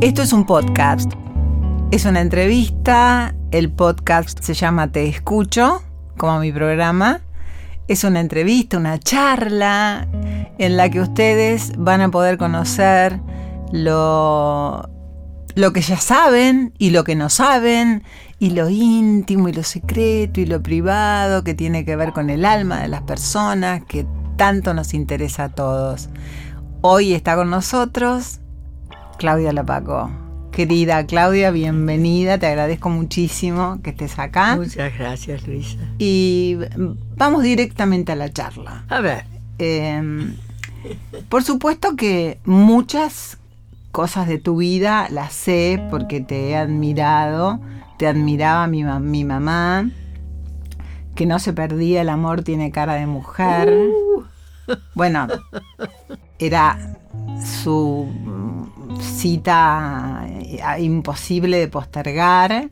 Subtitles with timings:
[0.00, 1.12] Esto es un podcast.
[1.90, 3.34] Es una entrevista.
[3.50, 5.82] El podcast se llama Te Escucho,
[6.16, 7.22] como mi programa.
[7.88, 10.06] Es una entrevista, una charla
[10.58, 13.18] en la que ustedes van a poder conocer
[13.72, 14.88] lo,
[15.74, 18.04] que ya saben y lo que no saben,
[18.38, 22.44] y lo íntimo y lo secreto y lo privado que tiene que ver con el
[22.44, 24.06] alma de las personas, que
[24.36, 26.08] tanto nos interesa a todos.
[26.82, 28.38] Hoy está con nosotros
[29.18, 30.10] Claudia Lapaco.
[30.52, 34.56] Querida Claudia, bienvenida, te agradezco muchísimo que estés acá.
[34.56, 35.76] Muchas gracias, Luisa.
[35.98, 36.56] Y
[37.16, 38.84] vamos directamente a la charla.
[38.88, 39.24] A ver.
[39.58, 40.36] Em,
[41.28, 43.38] por supuesto que muchas
[43.90, 47.60] cosas de tu vida las sé porque te he admirado,
[47.98, 49.90] te admiraba mi, mi mamá,
[51.16, 53.68] que no se perdía, el amor tiene cara de mujer.
[53.72, 54.24] Uh.
[54.94, 55.26] Bueno,
[56.38, 56.96] era
[57.64, 58.06] su
[59.00, 62.68] cita eh, imposible de postergar.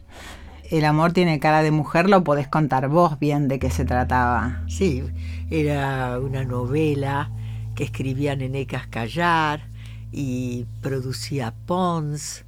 [0.70, 4.62] El amor tiene cara de mujer, lo podés contar vos bien de qué se trataba.
[4.68, 5.04] Sí,
[5.50, 7.30] era una novela
[7.74, 9.68] que escribía Nené Cascallar
[10.10, 12.44] y producía Pons.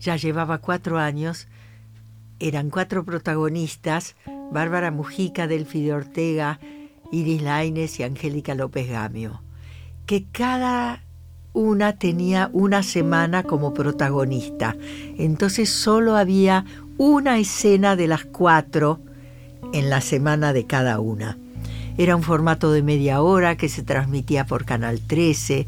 [0.00, 1.48] Ya llevaba cuatro años.
[2.38, 4.16] Eran cuatro protagonistas,
[4.50, 6.58] Bárbara Mujica, Delfi de Ortega,
[7.12, 9.42] Iris Laines y Angélica López Gamio,
[10.06, 11.02] que cada
[11.52, 14.76] una tenía una semana como protagonista.
[15.18, 16.64] Entonces solo había
[16.96, 19.00] una escena de las cuatro
[19.72, 21.38] en la semana de cada una.
[21.98, 25.66] Era un formato de media hora que se transmitía por Canal 13.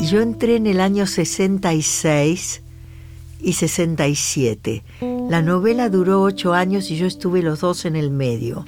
[0.00, 2.62] Yo entré en el año 66
[3.40, 4.82] y 67.
[5.28, 8.64] La novela duró ocho años y yo estuve los dos en el medio.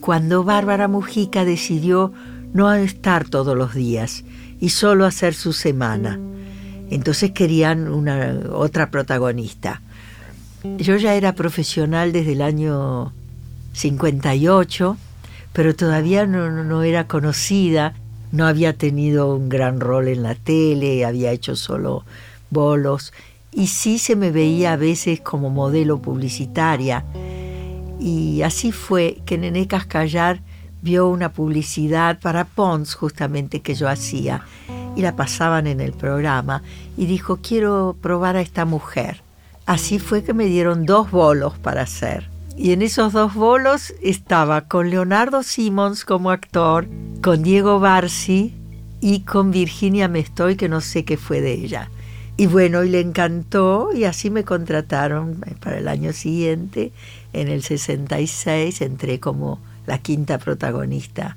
[0.00, 2.12] Cuando Bárbara Mujica decidió
[2.52, 4.24] no estar todos los días
[4.60, 6.18] y solo hacer su semana.
[6.90, 9.82] Entonces querían una otra protagonista.
[10.78, 13.12] Yo ya era profesional desde el año
[13.72, 14.96] 58,
[15.52, 17.94] pero todavía no, no era conocida,
[18.32, 22.04] no había tenido un gran rol en la tele, había hecho solo
[22.50, 23.12] bolos
[23.52, 27.04] y sí se me veía a veces como modelo publicitaria.
[27.98, 30.40] Y así fue que Nené Cascallar
[30.82, 34.42] vio una publicidad para Pons justamente que yo hacía
[34.96, 36.62] y la pasaban en el programa
[36.96, 39.22] y dijo quiero probar a esta mujer.
[39.66, 42.28] Así fue que me dieron dos bolos para hacer.
[42.56, 46.88] Y en esos dos bolos estaba con Leonardo Simons como actor,
[47.22, 48.54] con Diego Barsi
[49.00, 51.90] y con Virginia Mestoy, que no sé qué fue de ella.
[52.36, 56.92] Y bueno, y le encantó y así me contrataron para el año siguiente,
[57.32, 61.36] en el 66, entré como la quinta protagonista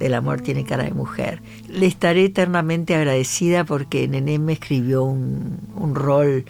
[0.00, 1.40] del amor tiene cara de mujer.
[1.68, 6.44] Le estaré eternamente agradecida porque Nené me escribió un, rol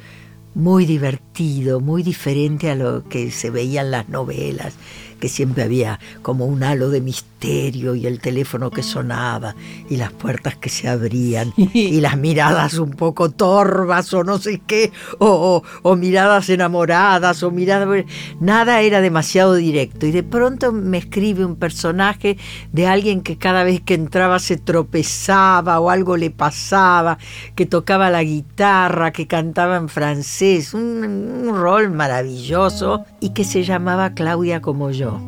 [0.54, 4.74] muy divertido, muy diferente a lo que se veía en las novelas,
[5.20, 9.54] que siempre había como un halo de misterio y el teléfono que sonaba
[9.90, 14.62] y las puertas que se abrían y las miradas un poco torvas o no sé
[14.66, 18.04] qué, o, o, miradas enamoradas o miradas...
[18.40, 20.06] Nada era demasiado directo.
[20.06, 22.38] Y de pronto me escribe un personaje
[22.72, 27.18] de alguien que cada vez que entraba se tropezaba o algo le pasaba,
[27.54, 31.04] que tocaba la guitarra, que cantaba en francés, un,
[31.46, 35.18] un rol maravilloso y que se llamaba Claudia como yo.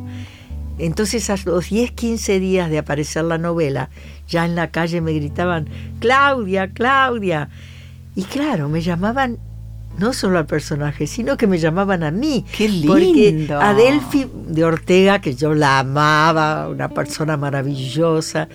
[0.79, 3.89] Entonces a los 10, 15 días de aparecer la novela,
[4.29, 5.67] ya en la calle me gritaban,
[5.99, 7.49] Claudia, Claudia.
[8.15, 9.39] Y claro, me llamaban
[9.97, 12.45] no solo al personaje, sino que me llamaban a mí.
[12.55, 12.93] ¡Qué lindo!
[12.93, 18.47] Porque a Delphi de Ortega, que yo la amaba, una persona maravillosa,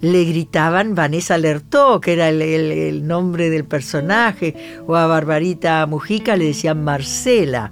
[0.00, 5.86] le gritaban Vanessa Lertó, que era el, el, el nombre del personaje, o a Barbarita
[5.86, 7.70] Mujica le decían Marcela.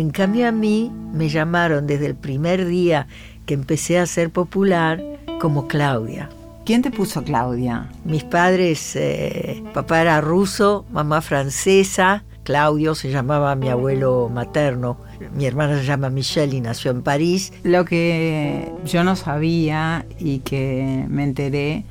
[0.00, 3.06] En cambio a mí me llamaron desde el primer día
[3.44, 4.98] que empecé a ser popular
[5.42, 6.30] como Claudia.
[6.64, 7.90] ¿Quién te puso Claudia?
[8.06, 14.96] Mis padres, eh, papá era ruso, mamá francesa, Claudio se llamaba mi abuelo materno,
[15.36, 17.52] mi hermana se llama Michelle y nació en París.
[17.62, 21.84] Lo que yo no sabía y que me enteré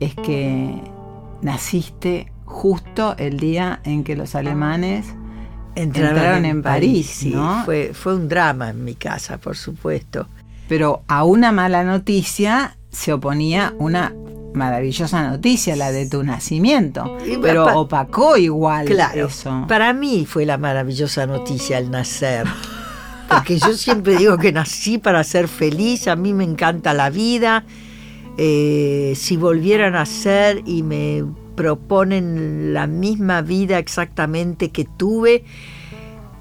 [0.00, 0.82] es que
[1.40, 5.06] naciste justo el día en que los alemanes
[5.76, 7.62] entraron, entraron en, París, sí, ¿no?
[7.64, 10.26] fue, fue un drama en mi casa, por supuesto.
[10.68, 14.14] Pero a una mala noticia se oponía una
[14.54, 17.18] maravillosa noticia, la de tu nacimiento.
[17.26, 19.64] Y Pero pa- opacó igual Claro, eso.
[19.68, 22.46] para mí fue la maravillosa noticia el nacer.
[23.28, 27.64] Porque yo siempre digo que nací para ser feliz, a mí me encanta la vida.
[28.36, 31.24] Eh, si volviera a nacer y me
[31.54, 35.44] proponen la misma vida exactamente que tuve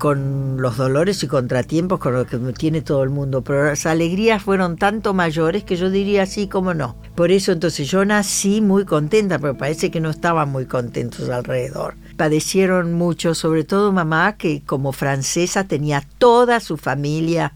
[0.03, 4.43] con los dolores y contratiempos con los que tiene todo el mundo, pero las alegrías
[4.43, 6.97] fueron tanto mayores que yo diría así como no.
[7.15, 11.95] Por eso entonces yo nací muy contenta, pero parece que no estaban muy contentos alrededor.
[12.17, 17.53] Padecieron mucho, sobre todo mamá, que como francesa tenía toda su familia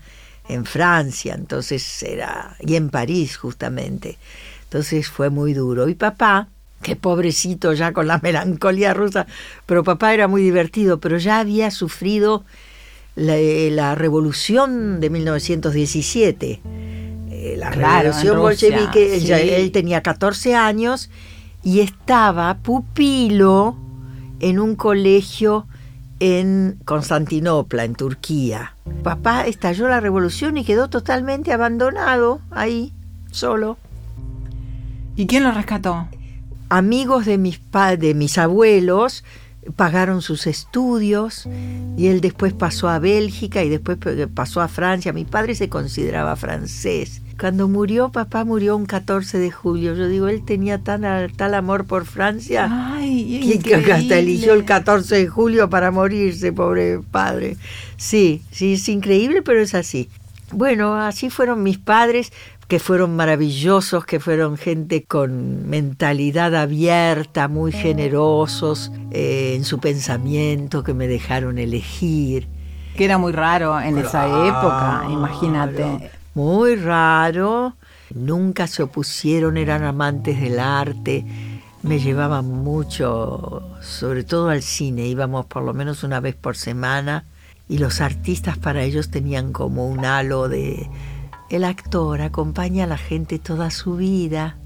[0.48, 4.18] en Francia, entonces era, y en París justamente.
[4.64, 5.90] Entonces fue muy duro.
[5.90, 6.48] Y papá,
[6.82, 9.28] Qué pobrecito ya con la melancolía rusa,
[9.66, 12.46] pero papá era muy divertido, pero ya había sufrido
[13.16, 16.62] la, revolución de 1917.
[17.30, 19.18] Eh, la revolución bolchevique,
[19.58, 21.10] él tenía 14 años
[21.64, 23.76] y estaba pupilo
[24.40, 25.68] en un colegio
[26.20, 28.76] en Constantinopla, en Turquía.
[29.04, 32.94] Papá estalló la revolución y quedó totalmente abandonado ahí,
[33.32, 33.78] solo.
[35.16, 36.08] ¿Y quién lo rescató?
[36.70, 37.60] Amigos de mis,
[38.00, 39.24] de mis abuelos
[39.76, 41.48] pagaron sus estudios
[41.98, 43.98] y él después pasó a Bélgica y después
[44.34, 45.14] pasó a Francia.
[45.14, 47.22] Mi padre se consideraba francés.
[47.40, 49.94] Cuando murió, papá murió un 14 de julio.
[49.94, 51.04] Yo digo, él tenía tan,
[51.34, 57.00] tal amor por Francia Ay, que hasta eligió el 14 de julio para morirse, pobre
[57.12, 57.58] padre.
[57.98, 60.10] Sí, sí, es increíble, pero es así.
[60.52, 62.32] Bueno, así fueron mis padres
[62.68, 70.84] que fueron maravillosos, que fueron gente con mentalidad abierta, muy generosos eh, en su pensamiento,
[70.84, 72.48] que me dejaron elegir.
[72.96, 76.12] Que era muy raro en esa época, imagínate.
[76.34, 77.76] Muy raro,
[78.14, 81.26] nunca se opusieron, eran amantes del arte,
[81.84, 87.26] me llevaban mucho, sobre todo al cine, íbamos por lo menos una vez por semana
[87.70, 90.90] y los artistas para ellos tenían como un halo de
[91.50, 94.58] el actor acompaña a la gente toda su vida.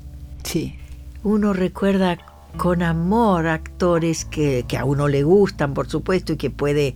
[0.44, 0.78] Sí.
[1.24, 2.18] Uno recuerda
[2.58, 6.96] con amor actores que, que, a uno le gustan, por supuesto, y que puede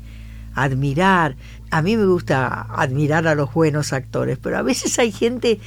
[0.56, 1.36] admirar.
[1.70, 5.60] A mí me gusta admirar a los buenos actores, pero a veces hay gente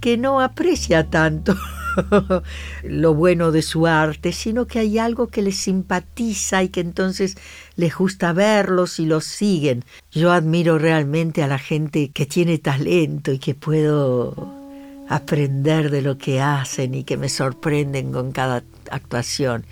[0.00, 1.54] que no aprecia tanto
[2.82, 7.36] lo bueno de su arte, sino que hay algo que les simpatiza y que entonces
[7.80, 9.84] les gusta verlos y los siguen.
[10.12, 14.52] Yo admiro realmente a la gente que tiene talento y que puedo
[15.08, 19.64] aprender de lo que hacen y que me sorprenden con cada actuación.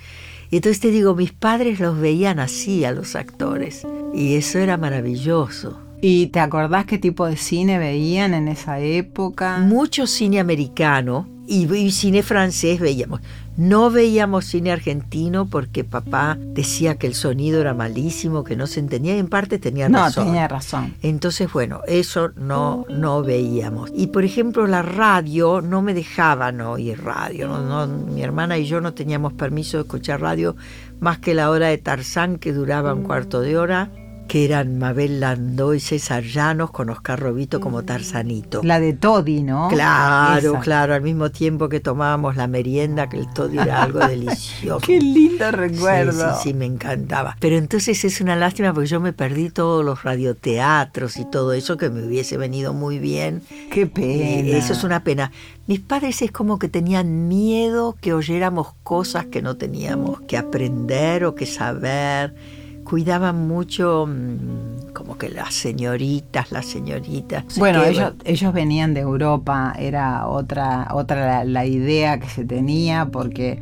[0.49, 4.75] Y entonces te digo, mis padres los veían así a los actores y eso era
[4.77, 5.79] maravilloso.
[6.01, 9.59] ¿Y te acordás qué tipo de cine veían en esa época?
[9.59, 13.21] Mucho cine americano y, cine francés veíamos.
[13.59, 18.79] No veíamos cine argentino porque papá decía que el sonido era malísimo, que no se
[18.79, 20.23] entendía y en parte tenía razón.
[20.23, 20.95] No, tenía razón.
[21.01, 23.91] Entonces, bueno, eso no, no veíamos.
[23.93, 27.49] Y por ejemplo, la radio no me dejaban oír radio.
[27.49, 30.55] No, mi hermana y yo no teníamos permiso de escuchar radio
[31.01, 33.91] más que la hora de Tarzán que duraba un cuarto de hora
[34.29, 38.61] que eran Mabel Landó y César Llanos con Oscar Robito como Tarzanito.
[38.63, 39.69] La de Toddy, ¿no?
[39.69, 44.85] Claro, claro, al mismo tiempo que tomábamos la merienda, que el Toddy era algo delicioso.
[44.85, 46.35] Qué lindo recuerdo.
[46.35, 47.37] Sí, sí, me encantaba.
[47.39, 51.77] Pero entonces es una lástima porque yo me perdí todos los radioteatros y todo eso
[51.77, 53.41] que me hubiese venido muy bien.
[53.71, 54.55] Qué pena.
[54.55, 55.31] Eso es una pena.
[55.65, 61.25] Mis padres es como que tenían miedo que oyéramos cosas que no teníamos que aprender
[61.25, 62.35] o que saber
[62.89, 67.45] cuidaban mucho mm, como que las señoritas, las señoritas.
[67.57, 73.59] Bueno, ellos, ellos venían de Europa, era otra, otra la, idea que se tenía, porque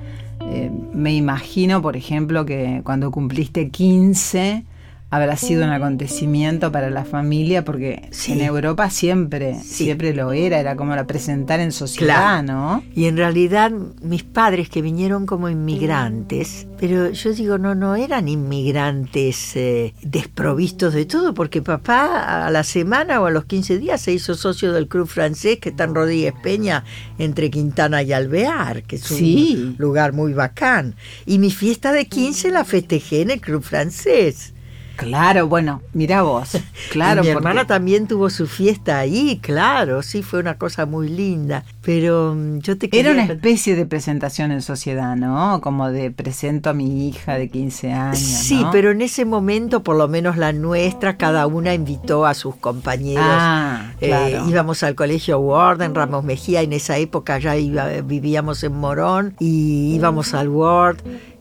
[0.50, 4.64] eh, me imagino, por ejemplo, que cuando cumpliste 15
[5.10, 10.76] habrá sido un acontecimiento para la familia porque en Europa siempre, siempre lo era, era
[10.76, 12.84] como la presentar en sociedad, ¿no?
[12.94, 13.72] Y en realidad
[14.02, 20.94] mis padres que vinieron como inmigrantes, pero yo digo, no, no eran inmigrantes eh, desprovistos
[20.94, 24.74] de todo, porque papá a la semana o a los 15 días se hizo socio
[24.74, 26.84] del club francés que está en Rodríguez Peña
[27.18, 30.96] entre Quintana y Alvear, que es un lugar muy bacán.
[31.26, 34.54] Y mi fiesta de 15 la festejé en el club francés.
[34.98, 36.58] Claro, bueno, mira vos.
[36.92, 41.64] Claro, mi hermana también tuvo su fiesta ahí, claro, sí, fue una cosa muy linda.
[41.82, 45.60] Pero mm, yo te Era una especie de presentación en sociedad, ¿no?
[45.62, 48.20] Como de presento a mi hija de 15 años.
[48.20, 52.56] Sí, pero en ese momento, por lo menos la nuestra, cada una invitó a sus
[52.56, 53.26] compañeros.
[53.28, 57.56] Ah, eh, íbamos al colegio Ward en Ramos Mejía, en esa época ya
[58.04, 60.98] vivíamos en Morón y íbamos al Ward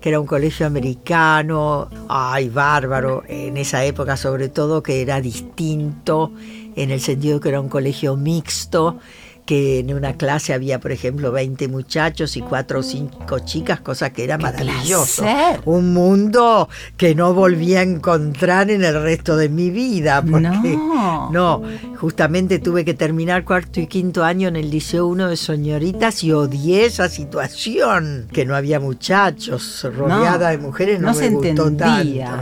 [0.06, 6.30] que era un colegio americano, ay, bárbaro, en esa época sobre todo que era distinto,
[6.76, 9.00] en el sentido que era un colegio mixto,
[9.46, 14.10] que en una clase había, por ejemplo, 20 muchachos y 4 o 5 chicas, cosa
[14.10, 15.24] que era maravilloso.
[15.64, 20.20] Un mundo que no volví a encontrar en el resto de mi vida.
[20.20, 21.30] Porque, no.
[21.30, 21.62] no,
[21.96, 26.32] justamente tuve que terminar cuarto y quinto año en el Liceo 1 de Señoritas y
[26.32, 31.86] odié esa situación, que no había muchachos, rodeada de mujeres, no, me gustó tanto.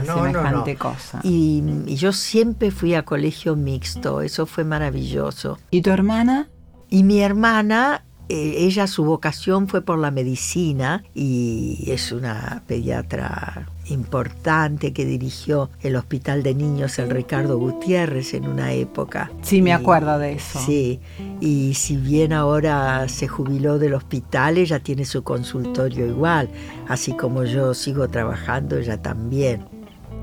[0.07, 1.19] No, semejante cosa.
[1.23, 5.59] Y, y yo siempre fui a colegio mixto, eso fue maravilloso.
[5.69, 6.49] ¿Y tu hermana?
[6.95, 13.67] Y mi hermana, eh, ella su vocación fue por la medicina y es una pediatra
[13.87, 19.29] importante que dirigió el Hospital de Niños el Ricardo Gutiérrez en una época.
[19.41, 20.57] Sí, me acuerdo de eso.
[20.57, 21.01] Sí,
[21.41, 26.47] y si bien ahora se jubiló del hospital, ella tiene su consultorio igual,
[26.87, 29.65] así como yo sigo trabajando, ella también.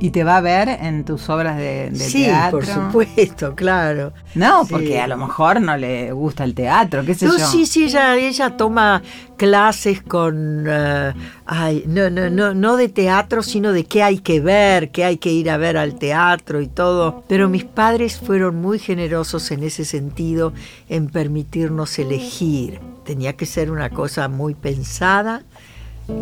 [0.02, 2.61] ¿Y te va a ver en tus obras de, teatro?
[2.61, 4.12] Sí, por supuesto, claro.
[4.35, 7.85] No, porque a lo mejor no le gusta el teatro, qué sé no, Sí, sí,
[7.85, 9.00] ella, ella toma
[9.37, 11.12] clases con, eh,
[11.47, 15.18] ay, no, no, no, no de teatro, sino de qué hay que ver, qué hay
[15.18, 17.23] que ir a ver al teatro y todo.
[17.28, 20.52] Pero mis padres fueron muy generosos en ese sentido,
[20.88, 22.80] en permitirnos elegir.
[23.04, 25.44] Tenía que ser una cosa muy pensada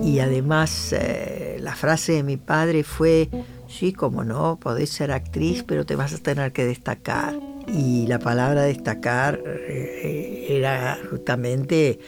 [0.05, 3.31] y además eh, la frase de mi padre fue
[3.71, 7.39] Sí, como no, podés ser actriz, pero te vas a tener que destacar.
[7.73, 12.01] Y la palabra destacar eh, era justamente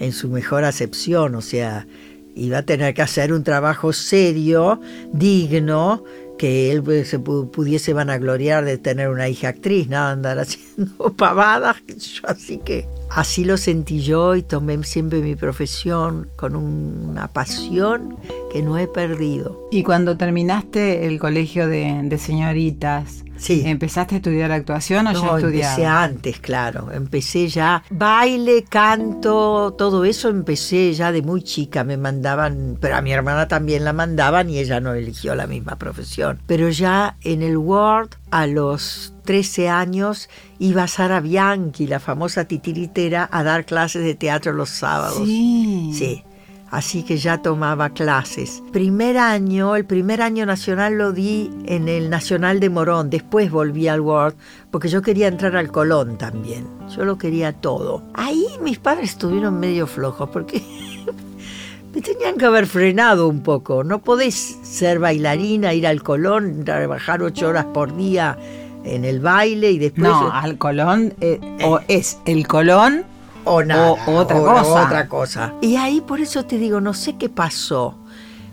[0.00, 1.86] en su mejor acepción, o sea,
[2.34, 4.80] iba a tener que hacer un trabajo serio,
[5.12, 6.02] digno,
[6.42, 11.76] que él pues, se pudiese vanagloriar de tener una hija actriz, nada andar haciendo pavadas,
[12.24, 18.16] así que así lo sentí yo y tomé siempre mi profesión con una pasión
[18.52, 19.68] que no he perdido.
[19.70, 23.64] Y cuando terminaste el colegio de, señoritas, Sí.
[23.66, 25.52] ¿Empezaste a estudiar actuación o ya estudiabas?
[25.52, 26.92] Empecé antes, claro.
[26.92, 31.82] Empecé ya baile, canto, todo eso empecé ya de muy chica.
[31.82, 35.76] Me mandaban, pero a mi hermana también la mandaban y ella no eligió la misma
[35.76, 36.40] profesión.
[36.46, 40.30] Pero ya en el Word, a los 13 años,
[40.60, 45.26] iba Sara Bianchi, la famosa titiritera, a dar clases de teatro los sábados.
[45.26, 45.90] Sí.
[45.94, 46.24] Sí
[46.72, 48.62] así que ya tomaba clases.
[48.72, 53.86] Primer año, el primer año nacional lo di en el Nacional de Morón, después volví
[53.86, 54.34] al World
[54.70, 58.02] porque yo quería entrar al Colón también, yo lo quería todo.
[58.14, 60.62] Ahí mis padres estuvieron medio flojos porque
[61.94, 63.84] me tenían que haber frenado un poco.
[63.84, 68.38] No podés ser bailarina, ir al Colón, trabajar ocho horas por día
[68.84, 70.10] en el baile y después...
[70.10, 73.11] No, al Colón, eh, o es el Colón
[73.44, 74.84] o nada, otra cosa.
[74.84, 75.54] otra cosa.
[75.60, 77.98] Y ahí por eso te digo, no sé qué pasó,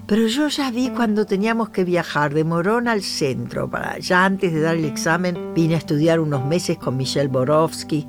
[0.06, 4.54] pero yo ya vi cuando teníamos que viajar de Morón al centro, para, ya antes
[4.54, 8.08] de dar el examen, vine a estudiar unos meses con Michel Borowski,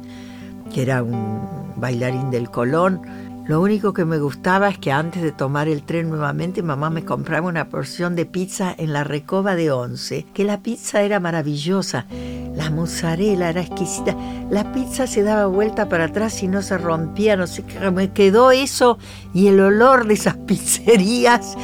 [0.72, 3.02] que era un bailarín del Colón,
[3.50, 7.04] lo único que me gustaba es que antes de tomar el tren nuevamente, mamá me
[7.04, 12.06] compraba una porción de pizza en la Recoba de Once, que la pizza era maravillosa,
[12.54, 14.16] la mozzarella era exquisita,
[14.52, 18.12] la pizza se daba vuelta para atrás y no se rompía, no sé qué, me
[18.12, 18.98] quedó eso
[19.34, 21.56] y el olor de esas pizzerías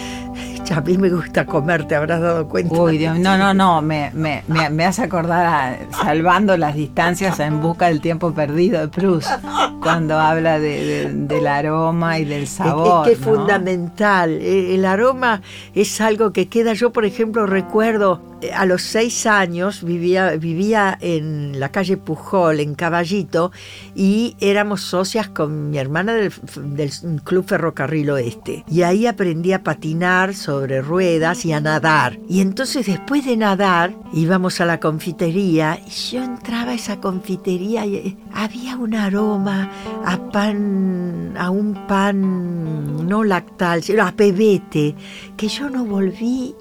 [0.75, 2.75] a mí me gusta comer, te habrás dado cuenta.
[2.75, 7.61] Uy, Dios, no, no, no, me, me, me, hace acordar a Salvando las distancias en
[7.61, 9.31] busca del tiempo perdido de Proust,
[9.83, 13.07] cuando habla de, del aroma y del sabor.
[13.07, 15.43] Es, que es fundamental, el aroma
[15.75, 20.99] es algo que queda, yo por ejemplo recuerdo eh, a los seis años vivía, vivía
[21.01, 23.51] en la calle Pujol, en Caballito,
[23.95, 26.33] y éramos socias con mi hermana del,
[27.25, 28.65] Club Ferrocarril Oeste.
[28.71, 32.19] Y ahí aprendí a patinar sobre ruedas y a nadar.
[32.29, 37.87] Y entonces después de nadar íbamos a la confitería y yo entraba a esa confitería
[37.87, 39.71] y eh, había un aroma
[40.05, 44.95] a pan, a un pan no lactal, sino a pebete,
[45.37, 46.55] que yo no volví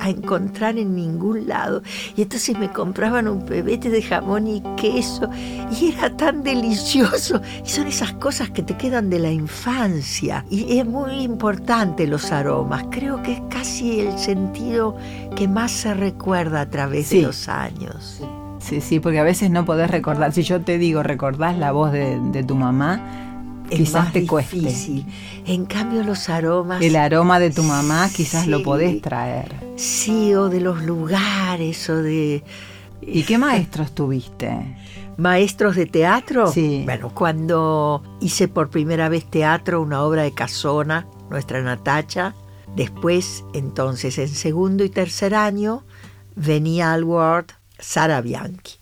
[0.00, 1.82] a encontrar en ningún lado.
[2.16, 5.28] Y entonces me compraban un pebete de jamón y queso
[5.78, 7.40] y era tan delicioso.
[7.64, 10.44] Y son esas cosas que te quedan de la infancia.
[10.50, 12.84] Y es muy importante los aromas.
[12.90, 14.96] Creo que es casi el sentido
[15.36, 18.22] que más se recuerda a través de los años.
[18.58, 20.32] Sí, sí, porque a veces no podés recordar.
[20.32, 23.29] Si yo te digo, recordás la voz de, de tu mamá,
[23.70, 24.56] quizás te cueste.
[24.56, 25.06] Difícil.
[25.46, 26.82] En cambio los aromas...
[26.82, 29.54] El aroma de tu mamá quizás lo podés traer.
[29.76, 32.42] Sí, o de los lugares, o de...
[33.00, 34.76] ¿Y qué maestros tuviste?
[35.16, 36.52] Maestros de teatro.
[36.52, 36.82] Sí.
[36.84, 42.34] Bueno, cuando hice por primera vez teatro, una obra de Casona, nuestra Natacha,
[42.76, 45.84] después, entonces, en segundo y tercer año,
[46.36, 47.46] venía al Word
[47.78, 48.79] Sara Bianchi.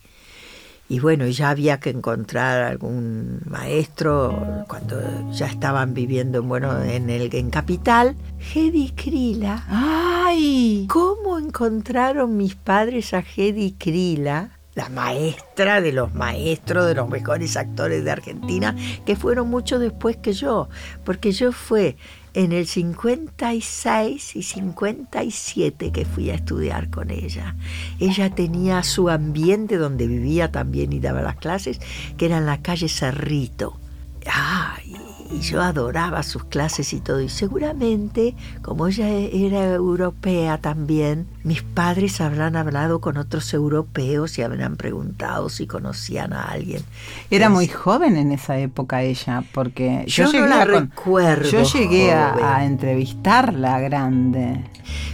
[0.88, 7.35] Y bueno, ya había que encontrar algún maestro cuando ya estaban viviendo bueno, en, el,
[7.35, 8.16] en Capital.
[8.54, 9.64] Hedy Krila.
[9.68, 10.87] ¡Ay!
[10.88, 14.50] ¿Cómo encontraron mis padres a Hedy Krila?
[14.78, 20.16] la maestra de los maestros, de los mejores actores de Argentina, que fueron mucho después
[20.16, 20.68] que yo,
[21.04, 21.97] porque yo fue
[22.38, 27.57] en el 56 y 57 que fui a estudiar con ella.
[27.99, 31.80] Ella tenía su ambiente donde vivía también y daba las clases,
[32.16, 33.80] que era en la calle Cerrito.
[34.25, 34.95] Ay,
[35.30, 37.20] y yo adoraba sus clases y todo.
[37.20, 44.42] Y seguramente, como ella era europea también, mis padres habrán hablado con otros europeos y
[44.42, 46.82] habrán preguntado si conocían a alguien.
[47.30, 51.49] Era muy joven en esa época ella, porque yo, no la recuerdo.
[51.49, 54.64] Yo llegué a, a entrevistarla grande.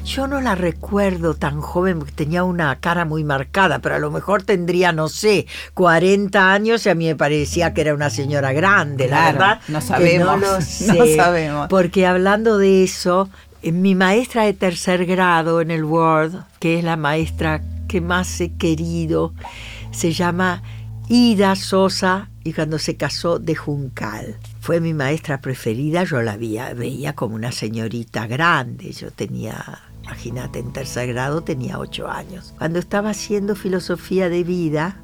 [0.04, 4.10] Yo no la recuerdo tan joven porque tenía una cara muy marcada, pero a lo
[4.10, 8.52] mejor tendría, no sé, 40 años y a mí me parecía que era una señora
[8.52, 9.60] grande, la verdad.
[9.68, 10.26] No sabemos.
[10.26, 11.16] No lo sé.
[11.16, 11.68] sabemos.
[11.68, 13.28] Porque hablando de eso,
[13.62, 18.40] eh, mi maestra de tercer grado en el Word, que es la maestra que más
[18.40, 19.32] he querido,
[19.90, 20.62] se llama
[21.08, 24.36] Ida Sosa y cuando se casó de Juncal.
[24.60, 30.72] Fue mi maestra preferida, yo la veía como una señorita grande, yo tenía, imagínate, en
[30.72, 32.54] tercer grado tenía ocho años.
[32.56, 34.96] Cuando estaba haciendo filosofía de vida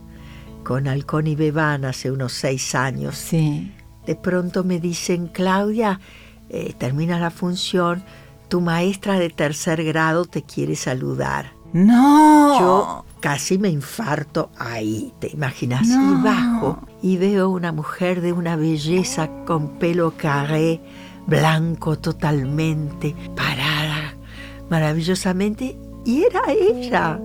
[0.65, 3.73] con Alcón y Bebán hace unos seis años, sí.
[4.07, 6.01] de pronto me dicen, Claudia,
[6.49, 8.03] eh, termina la función,
[8.49, 11.53] tu maestra de tercer grado te quiere saludar.
[11.73, 12.59] No.
[12.61, 15.87] Yo casi me infarto ahí, ¿te imaginas?
[15.87, 20.81] Y bajo y veo una mujer de una belleza con pelo carré,
[21.27, 24.15] blanco totalmente, parada
[24.71, 27.21] maravillosamente, y era ella.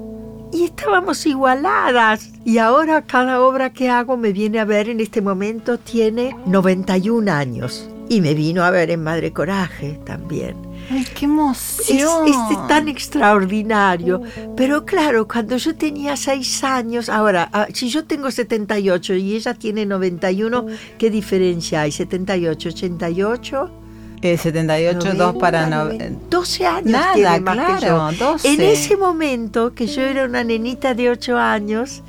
[0.51, 2.31] Y estábamos igualadas.
[2.43, 7.31] Y ahora cada obra que hago me viene a ver en este momento tiene 91
[7.31, 7.89] años.
[8.09, 10.55] Y me vino a ver en Madre Coraje también.
[10.89, 12.27] ¡Ay, qué emoción!
[12.27, 14.21] Es, tan extraordinario.
[14.55, 19.53] Pero claro, cuando yo tenía seis años, ahora, ah, si yo tengo 78 y ella
[19.53, 20.65] tiene 91,
[20.97, 21.91] ¿qué diferencia hay?
[21.91, 23.71] ¿78, 88?
[24.21, 25.89] Eh, 78, 2 para
[26.29, 26.91] 12 años.
[26.91, 28.53] Nada, claro, 12.
[28.53, 32.01] En ese momento, que yo era una nenita de 8 años,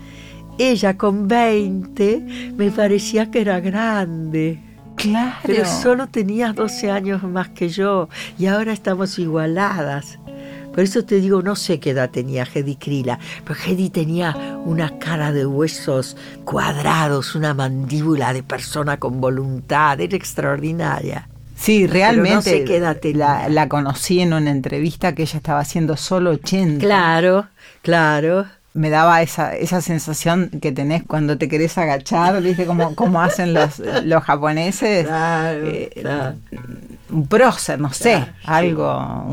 [0.59, 4.66] ella con 20 me parecía que era grande.
[5.09, 5.37] Claro.
[5.45, 10.19] Pero solo tenías 12 años más que yo y ahora estamos igualadas.
[10.73, 14.99] Por eso te digo, no sé qué edad tenía Hedy Krila, pero Hedy tenía una
[14.99, 21.29] cara de huesos cuadrados, una mandíbula de persona con voluntad, era extraordinaria.
[21.57, 25.61] Sí, realmente no sé qué edad la, la conocí en una entrevista que ella estaba
[25.61, 26.85] haciendo solo 80.
[26.85, 27.47] Claro,
[27.81, 32.67] claro me daba esa, esa sensación que tenés cuando te querés agachar, ¿viste?
[32.67, 35.07] Como, como hacen los, los japoneses.
[35.17, 36.05] Eh,
[37.11, 39.25] un prócer, no sé, algo,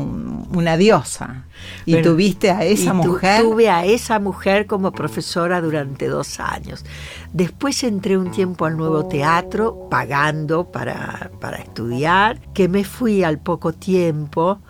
[0.52, 1.44] una diosa.
[1.86, 3.42] ¿Y tuviste a esa mujer?
[3.42, 6.84] Tuve a esa mujer como profesora durante dos años.
[7.32, 13.38] Después entré un tiempo al nuevo teatro, pagando para, para estudiar, que me fui al
[13.38, 14.60] poco tiempo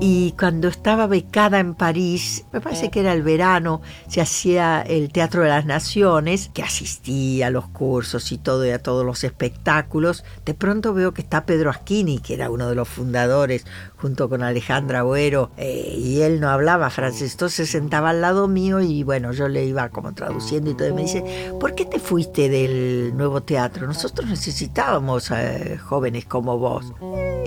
[0.00, 3.80] y cuando estaba becada en París, me parece que era el verano,
[4.14, 8.70] se hacía el Teatro de las Naciones, que asistía a los cursos y todo y
[8.70, 10.22] a todos los espectáculos.
[10.44, 14.44] De pronto veo que está Pedro Asquini, que era uno de los fundadores, junto con
[14.44, 19.02] Alejandra Boero, eh, y él no hablaba francés, entonces se sentaba al lado mío y
[19.02, 22.48] bueno, yo le iba como traduciendo y todo, y me dice, ¿por qué te fuiste
[22.48, 23.84] del nuevo teatro?
[23.88, 26.92] Nosotros necesitábamos eh, jóvenes como vos.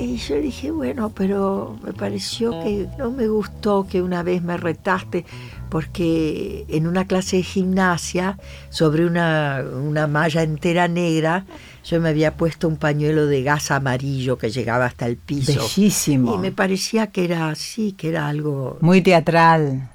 [0.01, 4.57] Y yo dije, bueno, pero me pareció que no me gustó que una vez me
[4.57, 5.25] retaste
[5.69, 8.37] porque en una clase de gimnasia
[8.69, 11.45] sobre una, una malla entera negra
[11.87, 15.53] yo me había puesto un pañuelo de gas amarillo que llegaba hasta el piso.
[15.53, 16.35] Bellísimo.
[16.35, 18.77] Y me parecía que era así, que era algo...
[18.81, 19.89] Muy teatral.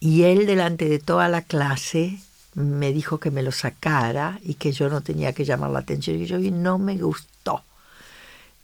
[0.00, 2.18] Y él delante de toda la clase
[2.54, 6.18] me dijo que me lo sacara y que yo no tenía que llamar la atención.
[6.18, 7.62] Y yo y no me gustó.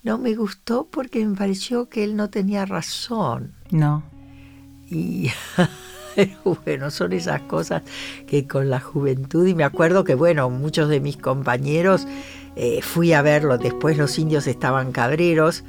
[0.02, 3.52] No me gustó porque me pareció que él no tenía razón.
[3.70, 4.02] No.
[4.88, 5.30] Y
[6.64, 7.82] bueno, son esas cosas
[8.26, 12.06] que con la juventud, y me acuerdo que, bueno, muchos de mis compañeros
[12.56, 15.64] eh, fui a verlo, después los indios estaban cabreros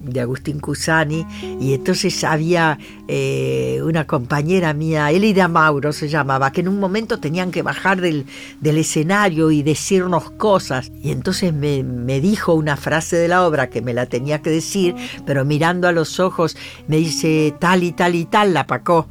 [0.00, 1.26] de Agustín Cusani
[1.60, 7.20] y entonces había eh, una compañera mía, Elida Mauro se llamaba, que en un momento
[7.20, 8.24] tenían que bajar del,
[8.62, 10.90] escenario y decirnos cosas.
[11.02, 14.50] Y entonces me, me, dijo una frase de la obra que me la tenía que
[14.50, 14.94] decir,
[15.26, 16.56] pero mirando a los ojos
[16.88, 19.06] me dice tal y tal y tal la pacó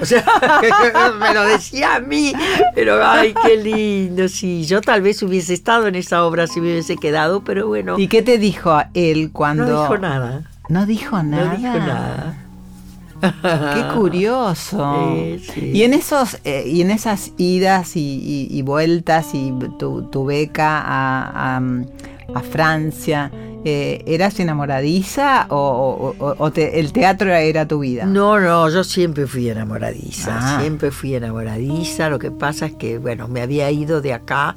[0.00, 0.24] O sea,
[1.20, 2.32] me lo decía a mí,
[2.74, 4.28] pero ay, qué lindo.
[4.28, 7.98] Sí, yo tal vez hubiese estado en esa obra si me hubiese quedado, pero bueno.
[7.98, 9.66] ¿Y qué te dijo él cuando.?
[9.66, 10.42] No dijo nada.
[10.68, 11.44] No dijo nada.
[11.44, 12.46] No dijo nada.
[13.20, 15.36] Qué curioso.
[15.56, 22.40] Y en esos eh, y en esas idas y, vueltas y tu, beca a, a,
[22.40, 23.30] Francia,
[23.68, 26.14] eh, ¿eras enamoradiza o,
[26.54, 28.06] el teatro era tu vida?
[28.06, 30.60] No, no, yo siempre fui enamoradiza, ah.
[30.60, 32.08] siempre fui enamoradiza.
[32.08, 34.54] Lo que pasa es que, bueno, me había ido de acá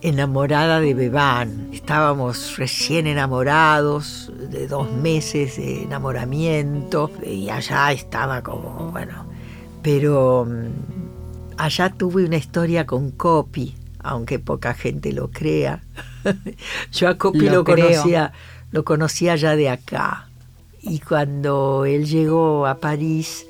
[0.00, 1.70] enamorada de Bebán.
[1.72, 9.26] Estábamos recién enamorados, de dos meses de enamoramiento, y allá estaba como, bueno,
[9.82, 15.82] pero mm, allá tuve una historia con Copi, aunque poca gente lo crea.
[16.92, 18.32] Yo a Copi lo, conocía,
[18.72, 20.28] lo conocía ya de acá.
[20.82, 23.46] Y cuando él llegó a París,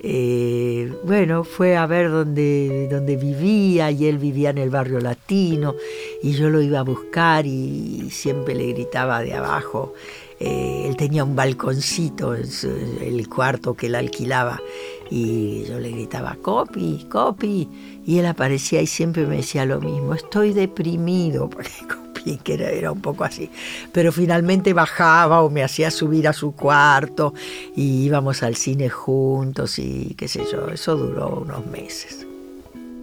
[0.00, 5.74] eh, bueno, fue a ver dónde, dónde vivía y él vivía en el barrio latino
[6.22, 9.94] y yo lo iba a buscar y siempre le gritaba de abajo.
[10.38, 12.44] Eh, él tenía un balconcito en
[13.00, 14.60] el cuarto que él alquilaba
[15.10, 17.68] y yo le gritaba, copy, copy,
[18.04, 21.70] y él aparecía y siempre me decía lo mismo, estoy deprimido, porque
[22.42, 23.50] que era, un poco así.
[23.92, 27.34] Pero finalmente bajaba o me hacía subir a su cuarto
[27.74, 32.26] y íbamos al cine juntos y qué sé yo, eso duró unos meses.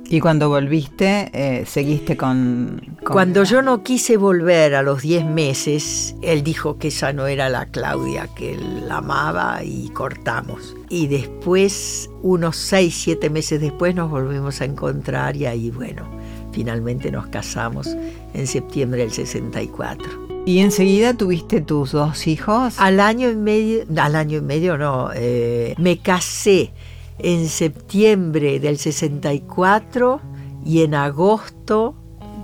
[0.09, 6.15] ¿Y cuando volviste, eh, seguiste con, Cuando yo no quise volver a los 10 meses,
[6.21, 10.75] él dijo que esa no era la Claudia, que él amaba y cortamos.
[10.89, 16.07] Y después, unos 6, 7 meses después, nos volvimos a encontrar y ahí, bueno,
[16.53, 17.89] finalmente nos casamos
[18.33, 20.23] en septiembre del 64.
[20.45, 22.75] ¿Y enseguida tuviste tus dos hijos?
[22.77, 26.71] Al año y medio, al año y medio no, eh, me casé
[27.19, 30.21] en septiembre del 64
[30.65, 31.95] y en agosto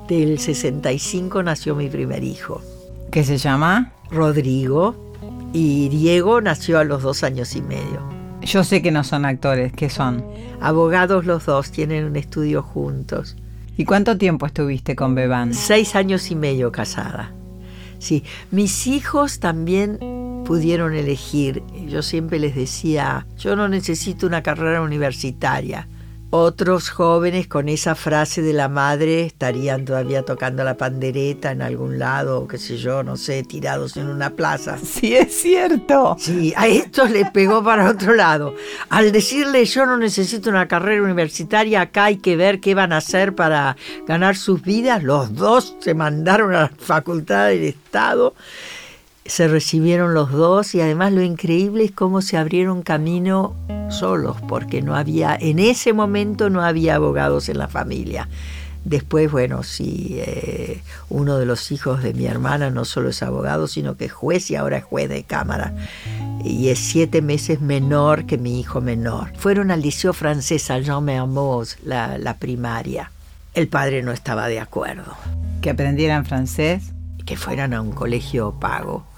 [0.07, 2.61] del 65 nació mi primer hijo.
[3.11, 3.93] ¿Qué se llama?
[4.09, 4.95] Rodrigo.
[5.51, 8.01] Y Diego nació a los dos años y medio.
[8.41, 10.23] Yo sé que no son actores, ¿qué son?
[10.61, 13.35] Abogados los dos, tienen un estudio juntos.
[13.79, 15.53] ¿Y cuánto tiempo estuviste con Bebán?
[15.53, 17.31] Seis años y medio casada.
[17.97, 19.97] Sí, mis hijos también
[20.45, 21.63] pudieron elegir.
[21.87, 25.87] Yo siempre les decía, yo no necesito una carrera universitaria
[26.31, 31.97] otros jóvenes con esa frase de la madre estarían todavía tocando la pandereta en algún
[31.97, 34.77] lado, qué sé yo, no sé, tirados en una plaza.
[34.83, 36.15] Sí, es cierto.
[36.19, 38.53] Sí, a estos les pegó para otro lado.
[38.89, 42.97] Al decirle yo no necesito una carrera universitaria, acá hay que ver qué van a
[42.97, 48.35] hacer para ganar sus vidas, los dos se mandaron a la facultad del Estado
[49.29, 53.55] se recibieron los dos y además lo increíble es cómo se abrieron camino
[53.89, 58.27] solos, porque no había, en ese momento no había abogados en la familia.
[58.85, 63.67] Después, bueno, sí, eh, uno de los hijos de mi hermana no solo es abogado,
[63.67, 65.75] sino que es juez y ahora es juez de cámara.
[66.43, 69.31] Y es siete meses menor que mi hijo menor.
[69.37, 73.11] Fueron al liceo francés, a Jean Mermoz, la, la primaria.
[73.53, 75.13] El padre no estaba de acuerdo.
[75.61, 76.93] ¿Que aprendieran francés?
[77.25, 79.08] Que fueran a un colegio pago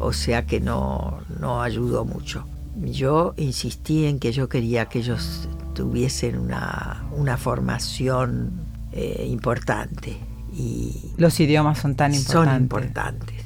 [0.00, 2.46] o sea que no, no ayudó mucho.
[2.76, 8.52] Yo insistí en que yo quería que ellos tuviesen una, formación
[8.92, 10.16] eh, importante.
[10.52, 12.52] Y Los idiomas son tan importantes.
[12.52, 13.44] Son importantes.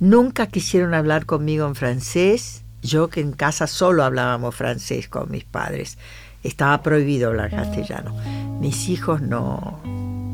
[0.00, 2.64] Nunca quisieron hablar conmigo en francés.
[2.80, 5.98] Yo que en casa solo hablábamos francés con mis padres.
[6.42, 8.16] Estaba prohibido hablar castellano.
[8.60, 9.80] Mis hijos no,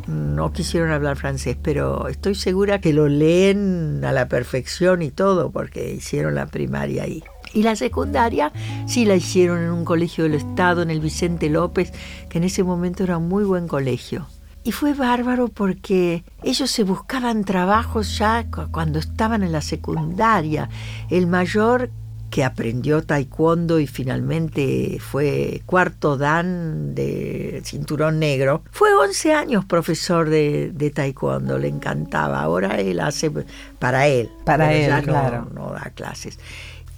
[0.08, 5.50] no quisieron hablar francés, pero estoy segura que lo leen a la perfección y todo,
[5.50, 7.22] porque hicieron la primaria ahí.
[7.52, 8.52] Y la secundaria
[8.86, 11.92] sí la hicieron en un colegio del Estado, en el Vicente López,
[12.28, 14.26] que en ese momento era un muy buen colegio.
[14.64, 20.68] Y fue bárbaro porque ellos se buscaban trabajos ya cuando estaban en la secundaria.
[21.10, 21.90] El mayor
[22.30, 28.62] que aprendió taekwondo y finalmente fue cuarto dan de cinturón negro.
[28.70, 32.42] Fue 11 años profesor de, taekwondo, le encantaba.
[32.42, 33.30] Ahora él hace
[33.78, 34.30] para él.
[34.44, 35.48] Para él, claro.
[35.54, 36.38] No, da clases.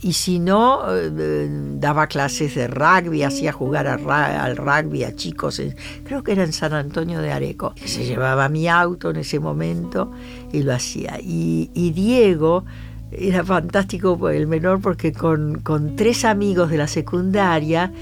[0.03, 5.61] Y si no, eh, daba clases de rugby, hacía jugar al rugby a chicos,
[6.05, 7.75] creo que era en San Antonio de Areco.
[7.85, 10.11] Se llevaba mi auto en ese momento
[10.53, 11.19] y lo hacía.
[11.21, 12.65] Y, y Diego
[13.13, 15.63] era fantástico el menor porque con,
[15.97, 17.93] tres amigos de la secundaria,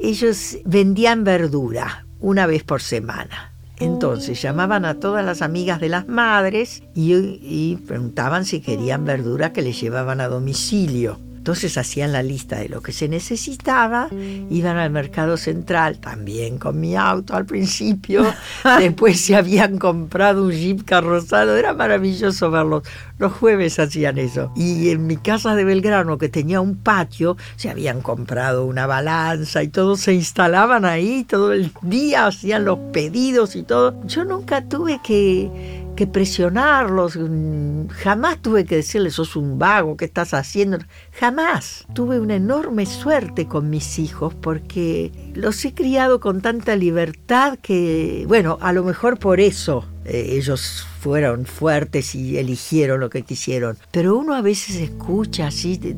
[0.00, 3.52] ellos vendían verdura una vez por semana.
[3.78, 9.52] Entonces llamaban a todas las amigas de las madres y, y, preguntaban si querían verdura
[9.52, 11.18] que les llevaban a domicilio.
[11.44, 14.08] Entonces hacían la lista de lo que se necesitaba,
[14.48, 18.24] iban al mercado central, también con mi auto al principio,
[18.78, 22.84] después se habían comprado un jeep carrozado, era maravilloso verlos.
[23.18, 24.52] Los jueves hacían eso.
[24.56, 29.62] Y en mi casa de Belgrano, que tenía un patio, se habían comprado una balanza
[29.62, 34.02] y todos se instalaban ahí, todo el día hacían los pedidos y todo.
[34.06, 40.04] Yo nunca tuve que que presionarlos, mm, jamás tuve que decirles, sos un vago, ¿qué
[40.04, 40.78] estás haciendo?
[41.12, 41.86] Jamás.
[41.94, 48.24] Tuve una enorme suerte con mis hijos porque los he criado con tanta libertad que,
[48.28, 53.76] bueno, a lo mejor por eso eh, ellos fueron fuertes y eligieron lo que quisieron.
[53.90, 55.94] Pero uno a veces escucha así de,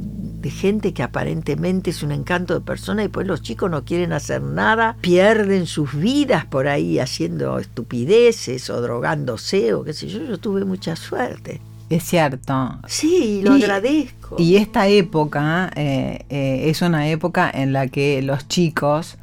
[0.51, 4.41] gente que aparentemente es un encanto de persona y pues los chicos no quieren hacer
[4.43, 10.23] nada, pierden sus vidas por ahí haciendo estupideces o drogándose o qué sé yo.
[10.23, 11.61] Yo tuve mucha suerte.
[11.91, 12.79] Es cierto.
[12.87, 14.37] Sí, lo agradezco.
[14.39, 19.19] Y esta época eh, eh, es una época en la que los chicos,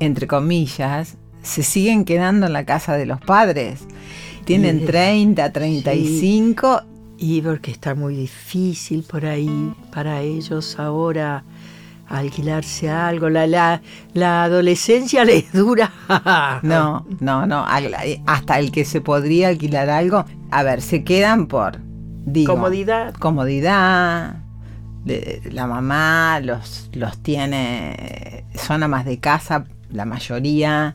[0.00, 1.16] entre comillas,
[1.48, 3.80] se siguen quedando en la casa de los padres.
[4.44, 6.82] Tienen 30, 35.
[7.16, 11.44] Y porque está muy difícil por ahí para ellos ahora
[12.06, 13.30] alquilarse algo.
[13.30, 13.80] La, la,
[14.12, 15.90] la adolescencia les dura.
[16.62, 17.64] no, no, no.
[18.26, 20.24] Hasta el que se podría alquilar algo.
[20.50, 21.78] A ver, se quedan por.
[22.46, 23.14] comodidad.
[23.14, 24.36] Comodidad.
[25.50, 28.44] La mamá los, los tiene.
[28.54, 30.94] Son amas de casa, la mayoría.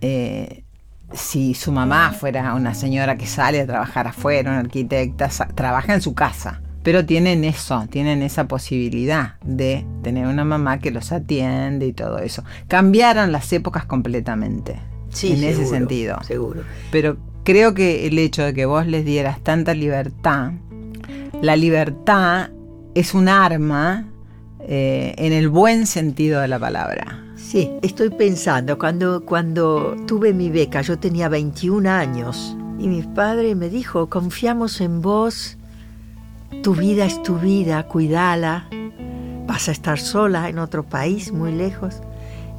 [0.00, 0.64] Eh,
[1.12, 6.02] si su mamá fuera una señora que sale a trabajar afuera, una arquitecta, trabaja en
[6.02, 6.60] su casa.
[6.82, 12.18] Pero tienen eso, tienen esa posibilidad de tener una mamá que los atiende y todo
[12.18, 12.44] eso.
[12.66, 14.80] Cambiaron las épocas completamente.
[15.10, 16.22] Sí, en ese sentido.
[16.22, 16.62] Seguro.
[16.90, 20.52] Pero creo que el hecho de que vos les dieras tanta libertad,
[21.42, 22.50] la libertad
[22.94, 24.06] es un arma
[24.70, 27.24] eh, en el buen sentido de la palabra.
[27.36, 33.54] Sí, estoy pensando, cuando, cuando tuve mi beca yo tenía 21 años y mi padre
[33.54, 35.56] me dijo, confiamos en vos,
[36.62, 38.68] tu vida es tu vida, cuídala,
[39.46, 42.02] vas a estar sola en otro país muy lejos.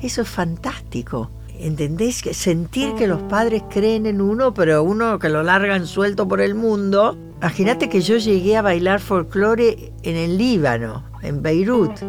[0.02, 1.30] Eso es fantástico.
[1.60, 2.24] ¿Entendés?
[2.32, 6.56] Sentir que los padres creen en uno, pero uno que lo largan suelto por el
[6.56, 7.18] mundo.
[7.42, 12.00] Imagínate que yo llegué a bailar folclore en el Líbano, en Beirut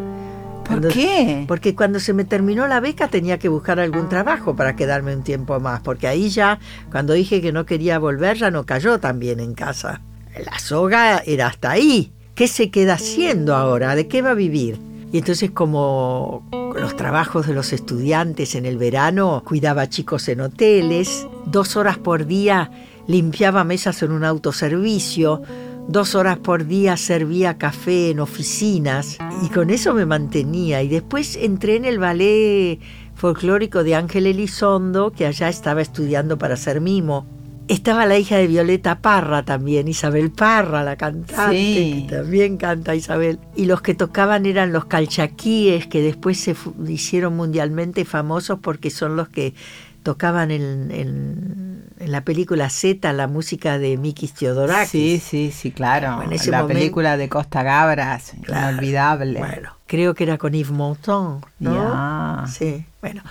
[0.70, 1.44] ¿Por qué?
[1.49, 5.25] Porque cuando se me terminó la beca tenía que buscar algún trabajo para quedarme un
[5.25, 6.61] tiempo más, porque ahí ya,
[6.92, 10.01] cuando dije que no quería volver, ya no cayó tan bien en casa.
[10.44, 12.12] La soga era hasta ahí.
[12.37, 13.96] ¿Qué se queda haciendo ahora?
[13.96, 14.79] ¿De qué va a vivir?
[15.12, 21.27] Y entonces como los trabajos de los estudiantes en el verano, cuidaba chicos en hoteles,
[21.46, 22.70] dos horas por día
[23.09, 25.42] limpiaba mesas en un autoservicio,
[25.88, 30.83] Dos horas por día servía café en oficinas y con eso me mantenía.
[30.83, 32.79] Y después entré en el ballet
[33.14, 37.27] folclórico de Ángel Elizondo, que allá estaba estudiando para ser mimo.
[37.69, 43.38] Estaba la hija de Violeta Parra también, Isabel Parra, la cantante, que también canta Isabel.
[43.55, 46.57] Y los que tocaban eran los calchaquíes, que después se
[46.88, 49.55] hicieron mundialmente famosos porque son los que
[50.03, 51.70] tocaban en, en,
[52.07, 54.91] la película Z la música de Mikis Theodorakis.
[54.91, 56.23] Sí, sí, sí, claro.
[56.23, 59.39] en la película de Costa Gabras, inolvidable.
[59.39, 62.47] Bueno, creo que era con Yves Montand, ¿no?
[62.47, 63.23] Sí, bueno.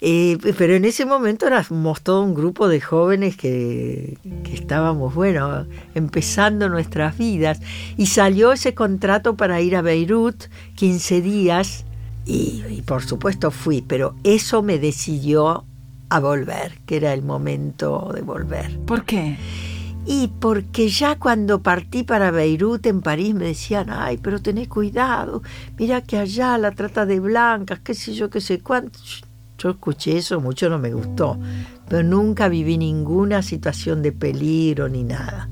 [0.00, 5.66] Eh, pero en ese momento éramos todo un grupo de jóvenes que, que, estábamos, bueno,
[5.94, 7.60] empezando nuestras vidas.
[7.96, 10.44] Y salió ese contrato para ir a Beirut
[10.76, 11.84] 15 días
[12.24, 15.64] y, y por supuesto fui, pero eso me decidió
[16.08, 18.78] a volver, que era el momento de volver.
[18.80, 19.36] ¿Por qué?
[20.06, 25.42] Y porque ya cuando partí para Beirut, en París, me decían, ay, pero tenés cuidado,
[25.78, 28.98] mira que allá la trata de blancas, qué sé yo, qué sé cuánto.
[29.58, 31.38] Yo escuché eso, mucho no me gustó,
[31.88, 35.50] pero nunca viví ninguna situación de peligro ni nada.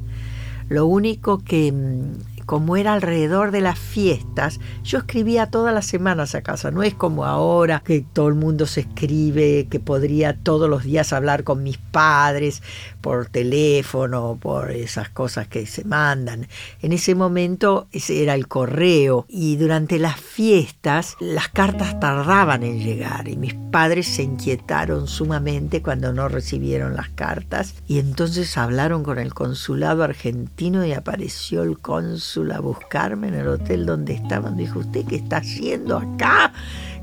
[0.69, 6.35] Lo único que mm, como era alrededor de las fiestas, yo escribía todas las semanas
[6.37, 6.71] a casa.
[6.71, 11.13] No es como ahora que todo el mundo se escribe, que podría todos los días
[11.13, 12.63] hablar con mis padres
[13.07, 16.49] por teléfono, por esas cosas que se mandan.
[16.83, 23.29] En ese momento era el correo y durante las fiestas las cartas tardaban en llegar
[23.29, 29.21] y mis padres se inquietaron sumamente cuando no recibieron las cartas y entonces hablaron con
[29.21, 34.57] el consulado argentino y apareció el cónsul a buscarme en el hotel donde estaban.
[34.57, 36.53] Dijo, ¿usted qué está haciendo acá?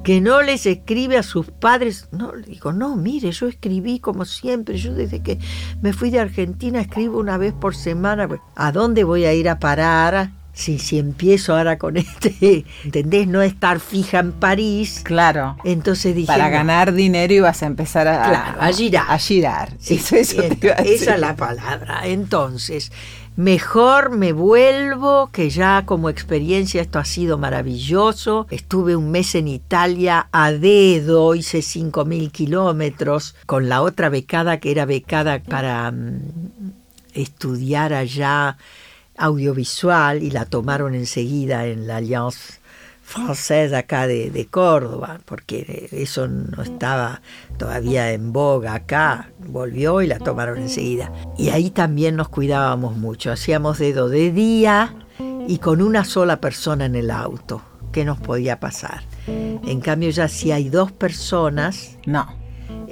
[0.04, 2.08] Que no les escribe a sus padres.
[2.12, 4.78] No, le digo, no, mire, yo escribí como siempre.
[4.78, 5.40] Yo desde que
[5.82, 8.28] me fui de Argentina escribo una vez por semana.
[8.56, 10.32] ¿A dónde voy a ir a parar?
[10.54, 13.28] si, si empiezo ahora con este, ¿entendés?
[13.28, 15.02] No estar fija en París.
[15.04, 15.58] Claro.
[15.64, 16.28] Entonces dije.
[16.28, 19.06] Para ganar dinero ibas a empezar a, claro, a girar.
[19.10, 19.70] A girar.
[19.80, 22.02] Sí, eso, eso esa es la palabra.
[22.06, 22.92] Entonces,
[23.36, 28.48] mejor me vuelvo, que ya como experiencia esto ha sido maravilloso.
[28.50, 34.72] Estuve un mes en Italia a dedo, hice 5.000 kilómetros con la otra becada que
[34.72, 36.20] era becada para um,
[37.14, 38.58] estudiar allá
[39.18, 42.63] audiovisual y la tomaron enseguida en la Alliance
[43.06, 47.22] Française acá de, de, Córdoba, porque eso no estaba
[47.58, 51.12] todavía en boga acá, volvió y la tomaron enseguida.
[51.38, 54.96] Y ahí también nos cuidábamos mucho, hacíamos dedo de día
[55.48, 57.62] y con una sola persona en el auto,
[57.92, 59.04] ¿qué nos podía pasar?
[59.28, 62.44] En cambio ya si hay dos personas, no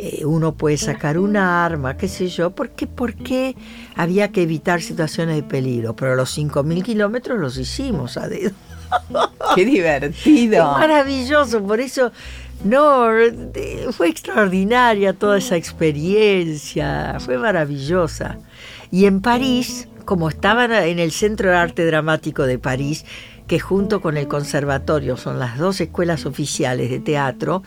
[0.03, 3.55] eh, uno puede sacar una arma, qué sé yo, ¿por qué, ¿por qué
[3.95, 5.95] había que evitar situaciones de peligro?
[5.95, 8.51] Pero los 5.000 kilómetros los hicimos a dedo.
[9.55, 10.71] ¡Qué divertido!
[10.73, 12.11] maravilloso, por eso
[12.63, 13.07] no,
[13.91, 18.37] fue extraordinaria toda esa experiencia, fue maravillosa.
[18.91, 23.05] Y en París, como estaban en el Centro de Arte Dramático de París,
[23.47, 27.63] que junto con el Conservatorio son las dos escuelas oficiales de teatro,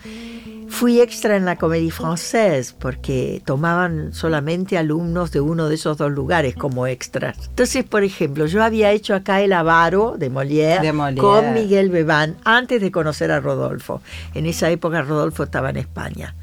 [0.67, 6.11] Fui extra en la Comédie Française porque tomaban solamente alumnos de uno de esos dos
[6.11, 7.37] lugares como extras.
[7.47, 12.81] Entonces, por ejemplo, yo había hecho acá El Avaro de Molière, con Miguel Bebán antes
[12.81, 14.01] de conocer a Rodolfo.
[14.33, 16.35] En esa época Rodolfo estaba en España.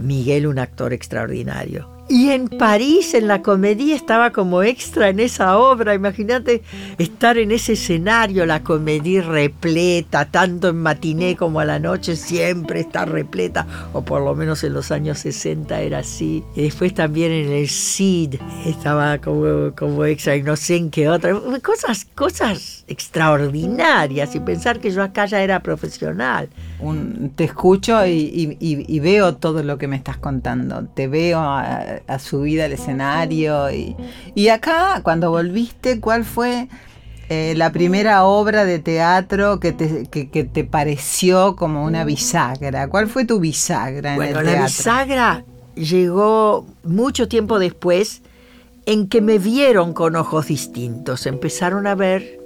[0.00, 1.97] Miguel, un actor extraordinario.
[2.10, 5.94] Y en París, en la comedia, estaba como extra en esa obra.
[5.94, 6.62] Imagínate
[6.96, 12.80] estar en ese escenario, la comedia repleta, tanto en matiné como a la noche, siempre
[12.80, 16.42] está repleta, o por lo menos en los años 60 era así.
[16.56, 21.10] Y después también en el CID estaba como, como extra y no sé en qué
[21.10, 21.38] otra.
[21.62, 26.48] Cosas, cosas extraordinarias y pensar que yo acá ya era profesional.
[27.34, 30.84] Te escucho y, veo todo lo que me estás contando.
[30.86, 32.00] Te veo a,
[32.42, 33.68] vida al escenario.
[34.34, 36.68] Y, acá, cuando volviste, ¿cuál fue
[37.28, 42.88] eh, la primera obra de teatro que te, que, te, pareció como una bisagra?
[42.88, 44.52] ¿Cuál fue tu bisagra en el teatro?
[44.52, 48.22] La bisagra llegó mucho tiempo después
[48.86, 51.26] en que me vieron con ojos distintos.
[51.26, 52.37] Empezaron a ver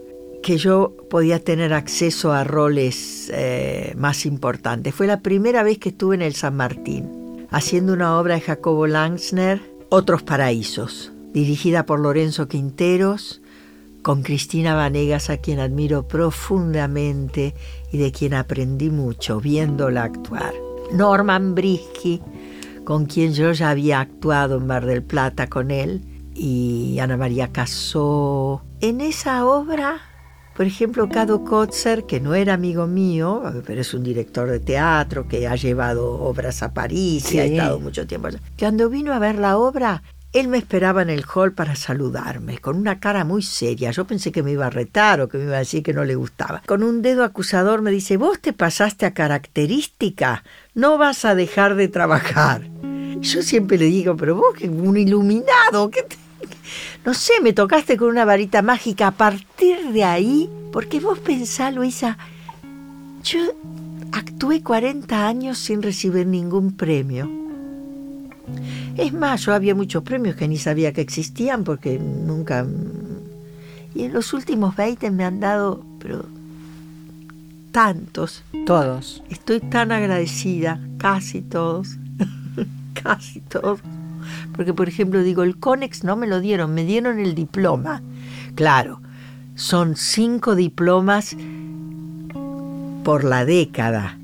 [0.42, 4.94] que yo podía tener acceso a roles eh, más importantes.
[4.94, 8.86] Fue la primera vez que estuve en el San Martín haciendo una obra de Jacobo
[8.86, 13.42] Langsner, Otros Paraísos, dirigida por Lorenzo Quinteros,
[14.02, 17.54] con Cristina Vanegas, a quien admiro profundamente
[17.92, 20.54] y de quien aprendí mucho viéndola actuar.
[20.92, 22.20] Norman Brisky,
[22.84, 26.02] con quien yo ya había actuado en Mar del Plata con él,
[26.34, 28.62] y Ana María Casó.
[28.80, 30.00] En esa obra
[30.62, 35.26] por ejemplo, Cado Kotzer, que no era amigo mío, pero es un director de teatro
[35.26, 38.38] que ha llevado obras a París y ha estado mucho tiempo allá.
[38.56, 42.76] Cuando vino a ver la obra, él me esperaba en el hall para saludarme, con
[42.76, 43.90] una cara muy seria.
[43.90, 46.04] Yo pensé que me iba a retar o que me iba a decir que no
[46.04, 46.62] le gustaba.
[46.64, 50.44] Con un dedo acusador me dice, vos te pasaste a característica,
[50.76, 52.62] no vas a dejar de trabajar.
[53.20, 56.21] Yo siempre le digo, pero vos que un iluminado, ¿qué te
[57.04, 59.08] no sé, me tocaste con una varita mágica.
[59.08, 62.18] A partir de ahí, porque vos pensás, Luisa,
[63.24, 63.40] yo
[64.12, 67.30] actué 40 años sin recibir ningún premio.
[68.96, 72.66] Es más, yo había muchos premios que ni sabía que existían porque nunca...
[73.94, 76.26] Y en los últimos 20 me han dado, pero
[77.72, 78.44] tantos.
[78.66, 79.22] Todos.
[79.28, 81.98] Estoy tan agradecida, casi todos,
[83.02, 83.80] casi todos.
[84.54, 88.02] Porque, por ejemplo, digo, el CONEX no me lo dieron, me dieron el diploma.
[88.54, 89.00] Claro,
[89.54, 91.36] son cinco diplomas
[93.04, 94.18] por la década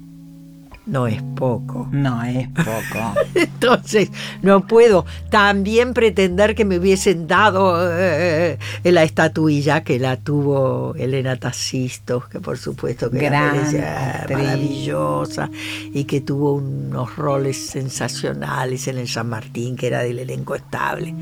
[0.89, 1.87] no es poco.
[1.93, 3.15] No es poco.
[3.35, 10.95] Entonces, no puedo también pretender que me hubiesen dado eh, la estatuilla que la tuvo
[10.97, 15.51] Elena Tacisto, que por supuesto que Gran era maravillosa
[15.93, 21.15] y que tuvo unos roles sensacionales en el San Martín, que era del elenco estable.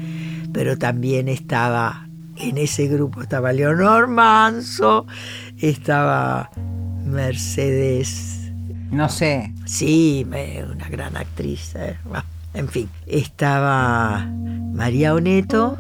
[0.53, 5.07] Pero también estaba en ese grupo, estaba Leonor Manso,
[5.59, 6.51] estaba
[7.05, 8.46] Mercedes
[8.91, 9.53] no sé.
[9.65, 11.75] Sí, una gran actriz.
[11.77, 11.97] Eh,
[12.55, 15.77] en fin, estaba María Oneto.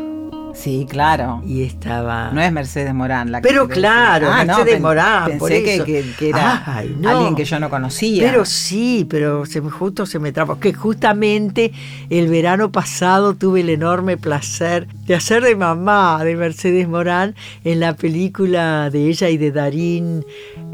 [0.57, 1.43] Sí, claro.
[1.47, 2.31] Y estaba.
[2.33, 4.29] No es Mercedes Morán la que Pero claro.
[4.33, 5.85] Ah, Mercedes Morán, por Pensé que, eso.
[5.85, 7.11] que- que era Ay, no.
[7.11, 8.23] alguien que yo no conocía.
[8.29, 10.59] Pero sí, pero se justo se me trabó.
[10.59, 11.73] Que justamente
[12.11, 17.79] el verano pasado tuve el enorme placer de hacer de mamá de Mercedes Morán en
[17.81, 20.25] la película de ella y de Darín,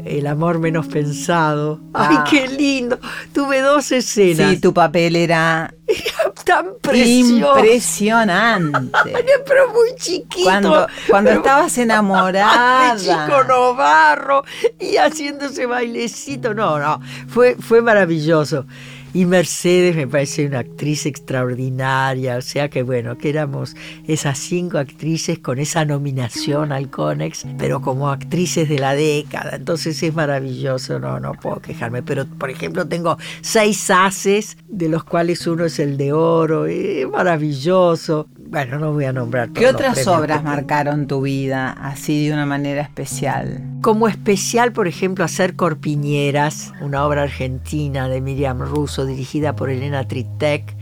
[0.05, 1.79] El amor menos pensado.
[1.93, 2.23] ¡Ay, Ah.
[2.29, 2.99] qué lindo!
[3.33, 4.51] Tuve dos escenas.
[4.51, 5.73] sí, tu papel era
[6.43, 7.55] tan precioso.
[7.57, 9.13] impresionante.
[9.47, 10.43] Pero muy chiquito.
[10.43, 12.95] Cuando, cuando Pero- estabas enamorada.
[12.95, 14.43] de Chico Novarro
[14.79, 16.53] y haciéndose bailecito.
[16.53, 18.65] No, no, fue, fue maravilloso.
[19.13, 23.75] Y Mercedes me parece una actriz extraordinaria, o sea que bueno, que éramos
[24.07, 30.01] esas cinco actrices con esa nominación al Conex, pero como actrices de la década, entonces
[30.01, 35.45] es maravilloso, no, no puedo quejarme, pero por ejemplo tengo seis haces, de los cuales
[35.45, 38.27] uno es el de oro, es maravilloso.
[38.45, 42.45] Bueno, no voy a nombrar ¿Qué otras obras que marcaron tu vida así de una
[42.45, 43.61] manera especial?
[43.81, 50.07] Como especial, por ejemplo, hacer Corpiñeras, una obra argentina de Miriam Russo, dirigida por Elena
[50.07, 50.75] Tritek,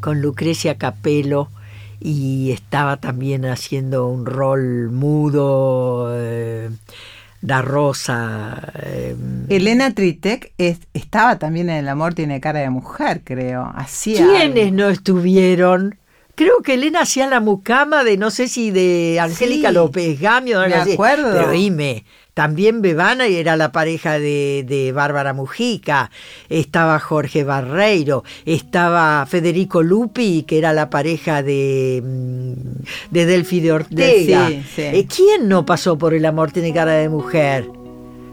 [0.00, 1.48] con Lucrecia Capello,
[2.00, 6.70] y estaba también haciendo un rol mudo, eh,
[7.40, 8.72] da Rosa.
[8.82, 9.14] eh,
[9.48, 13.70] Elena Tritek es- estaba también en El amor tiene cara de mujer, creo.
[13.76, 15.96] Hacía ¿Quiénes no estuvieron?
[16.34, 20.58] Creo que Elena hacía la mucama de no sé si de Angélica Sí, López Gamio,
[20.60, 20.92] me algo así.
[20.94, 21.30] acuerdo.
[21.32, 22.04] Pero oíme,
[22.34, 26.10] también Bebana era la pareja de, de Bárbara Mujica,
[26.48, 32.52] estaba Jorge Barreiro, estaba Federico Lupi, que era la pareja de, mm,
[33.10, 34.48] de Delfi de Ortega.
[34.48, 34.82] sí, sí.
[34.82, 37.68] Eh, ¿Quién no pasó por El amor tiene cara de mujer?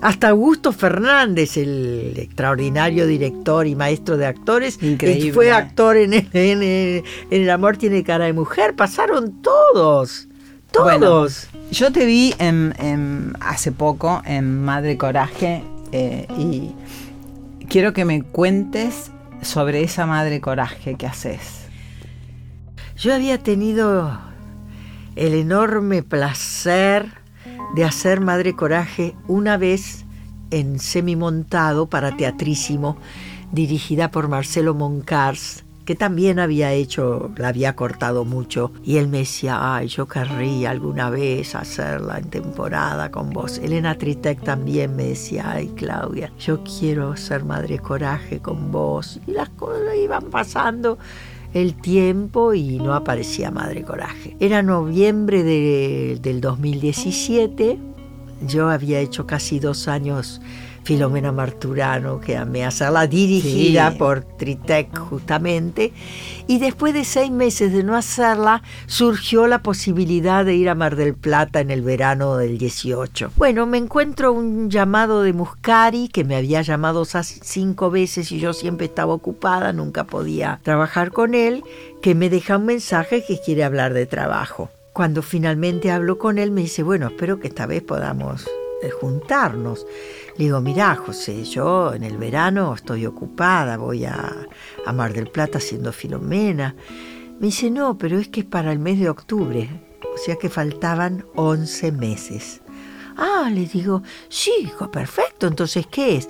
[0.01, 5.25] Hasta Augusto Fernández, el extraordinario director y maestro de actores, Increíble.
[5.25, 8.75] que fue actor en el, en el- en El amor tiene cara de mujer.
[8.75, 10.27] Pasaron todos,
[10.71, 11.49] todos.
[11.71, 16.71] Yo te vi en, en- hace poco en Madre Coraje eh, y
[17.67, 21.65] quiero que me cuentes sobre esa Madre Coraje que haces.
[22.97, 24.17] Yo había tenido
[25.17, 27.07] el enorme placer
[27.75, 30.05] de hacer Madre Coraje una vez
[30.51, 32.97] en semimontado para Teatrísimo,
[33.51, 39.19] dirigida por Marcelo Moncars, que también había hecho, la había cortado mucho, y él me
[39.19, 43.57] decía, ay, yo querría alguna vez hacerla en temporada con vos.
[43.57, 49.19] Elena Tritek también me decía, ay, Claudia, yo quiero ser Madre Coraje con vos.
[49.25, 50.99] Y las cosas iban pasando
[51.53, 54.35] el tiempo y no aparecía Madre Coraje.
[54.39, 57.77] Era noviembre de- del 2017,
[58.47, 60.41] yo había hecho casi dos años
[60.89, 63.97] Filomena Marturano, que amé hacerla, dirigida Sí.
[63.99, 65.93] por Tritec justamente,
[66.47, 70.95] y después de seis meses de no hacerla, surgió la posibilidad de ir a Mar
[70.95, 73.33] del Plata en el verano del 18.
[73.35, 78.53] Bueno, me encuentro un llamado de Muscari, que me había llamado cinco veces y yo
[78.53, 81.63] siempre estaba ocupada, nunca podía trabajar con él,
[82.01, 84.71] que me deja un mensaje que quiere hablar de trabajo.
[84.93, 88.47] Cuando finalmente hablo con él, me dice, bueno, espero que esta vez podamos
[88.81, 89.85] eh, juntarnos.
[90.39, 94.47] Le digo, mirá, José, yo en el verano estoy ocupada, voy a,
[94.85, 96.77] a Mar del Plata haciendo Filomena.
[97.41, 99.69] Me dice, no, pero es que es para el mes de octubre,
[100.01, 102.61] o sea que faltaban 11 meses.
[103.17, 106.29] Ah, le digo, sí, hijo, perfecto, entonces, ¿qué es?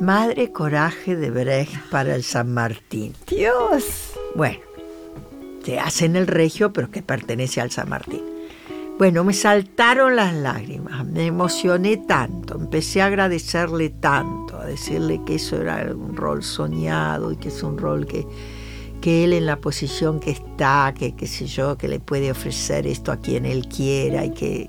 [0.00, 3.14] Madre Coraje de Brecht para el San Martín.
[3.26, 4.12] Dios.
[4.34, 4.60] Bueno,
[5.64, 8.39] se hace en el Regio, pero que pertenece al San Martín.
[9.00, 15.36] Bueno, me saltaron las lágrimas, me emocioné tanto, empecé a agradecerle tanto, a decirle que
[15.36, 18.26] eso era un rol soñado y que es un rol que,
[19.00, 22.86] que él en la posición que está, que qué sé yo, que le puede ofrecer
[22.86, 24.68] esto a quien él quiera y que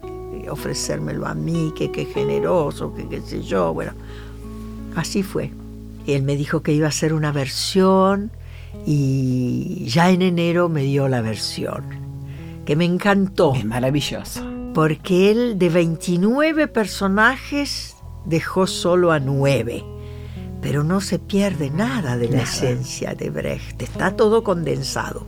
[0.49, 3.91] ofrecérmelo a mí, que qué generoso, que qué sé yo, bueno,
[4.95, 5.51] así fue.
[6.07, 8.31] Él me dijo que iba a hacer una versión
[8.85, 11.83] y ya en enero me dio la versión,
[12.65, 14.41] que me encantó, Es maravilloso.
[14.73, 17.95] porque él de 29 personajes
[18.25, 19.83] dejó solo a 9,
[20.61, 22.43] pero no se pierde nada de la Nada.
[22.43, 25.25] esencia de Brecht, está todo condensado.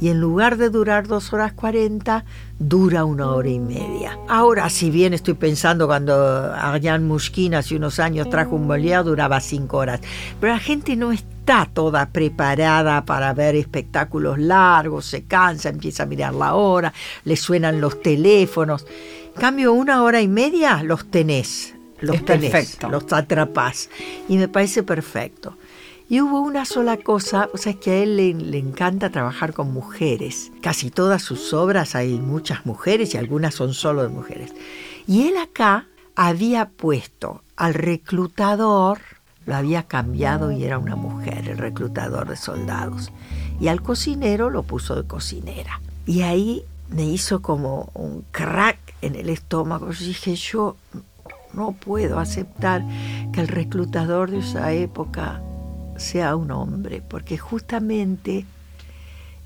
[0.00, 2.24] Y en lugar de durar dos horas 40,
[2.58, 4.18] dura una hora y media.
[4.28, 9.40] Ahora, si bien estoy pensando cuando Ariane Mushkin hace unos años trajo un Molière, duraba
[9.40, 10.00] cinco horas.
[10.40, 11.26] Pero la gente no está
[11.72, 16.92] toda preparada para ver espectáculos largos, se cansa, empieza a mirar la hora,
[17.24, 18.86] le suenan los teléfonos.
[19.34, 21.74] En cambio, una hora y media los tenés.
[22.00, 22.88] Los Es tenés, perfecto.
[22.88, 23.88] los atrapás.
[24.28, 25.56] Y me parece perfecto.
[26.08, 29.52] Y hubo una sola cosa, o sea, es que a él le, le, encanta trabajar
[29.54, 30.52] con mujeres.
[30.60, 34.52] Casi todas sus obras hay muchas mujeres y algunas son solo de mujeres.
[35.06, 38.98] Y él acá había puesto al reclutador,
[39.46, 43.12] lo había cambiado y era una mujer, el reclutador de soldados.
[43.60, 45.80] Y al cocinero lo puso de cocinera.
[46.04, 49.90] Y ahí me hizo como un crack en el estómago.
[49.92, 50.76] Yo dije, yo
[51.52, 52.84] no puedo aceptar
[53.32, 55.40] que el reclutador de esa época
[55.96, 58.44] sea un hombre, porque justamente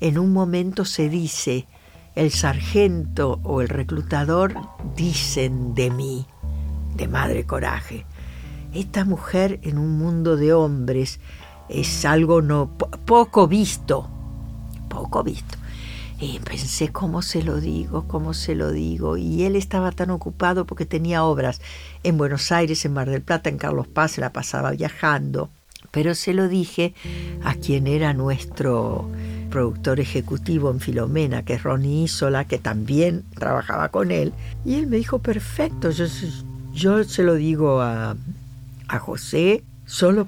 [0.01, 1.67] en un momento se dice,
[2.15, 4.55] el sargento o el reclutador
[4.95, 6.25] dicen de mí,
[6.95, 8.05] de Madre Coraje,
[8.73, 11.19] esta mujer en un mundo de hombres
[11.69, 12.69] es algo no
[13.05, 14.09] poco visto,
[14.89, 15.57] poco visto.
[16.19, 19.17] Y pensé cómo se lo digo, cómo se lo digo.
[19.17, 21.61] Y él estaba tan ocupado porque tenía obras
[22.03, 25.49] en Buenos Aires, en Mar del Plata, en Carlos Paz, se la pasaba viajando.
[25.89, 26.93] Pero se lo dije
[27.43, 29.09] a quien era nuestro
[29.49, 34.31] productor ejecutivo en Filomena, que es Ronnie Isola, que también trabajaba con él.
[34.63, 36.05] Y él me dijo, perfecto, yo,
[36.71, 38.15] yo se lo digo a,
[38.91, 40.27] a José, solo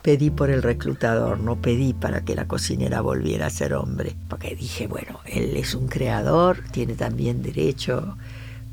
[0.00, 4.54] pedí por el reclutador, no pedí para que la cocinera volviera a ser hombre, porque
[4.54, 8.16] dije, bueno, él es un creador, tiene también derecho,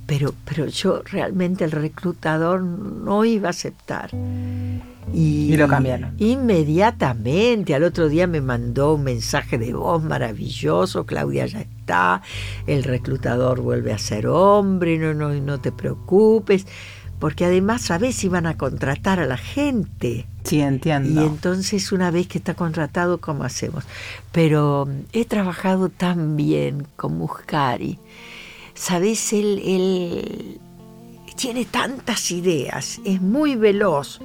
[0.05, 4.11] pero, pero yo realmente el reclutador no iba a aceptar.
[5.11, 6.13] Y, lo cambiaron.
[6.19, 12.21] Inmediatamente, al otro día me mandó un mensaje de voz maravilloso, Claudia ya está,
[12.67, 16.67] el reclutador vuelve a ser hombre, no, no, no te preocupes
[17.23, 20.27] porque además a veces iban a contratar a la gente.
[20.43, 21.21] Sí, entiendo.
[21.21, 23.85] Y entonces una vez que está contratado, ¿cómo hacemos?
[24.33, 27.97] Pero mm, he trabajado tan bien con Muscari.
[28.73, 30.59] Sabes, él, él
[31.37, 34.19] tiene tantas ideas, es muy veloz,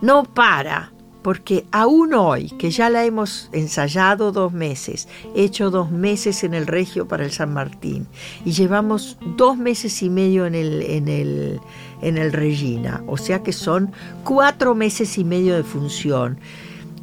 [0.00, 6.44] no para porque aún hoy, que ya la hemos ensayado dos meses, hecho dos meses
[6.44, 8.06] en el Regio para el San Martín,
[8.44, 11.60] y llevamos dos meses y medio en el, en el,
[12.02, 13.92] en el Regina, o sea que son
[14.24, 16.38] cuatro meses y medio de función.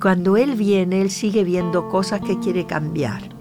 [0.01, 3.37] Cuando él viene, él sigue viendo cosas que quiere cambiar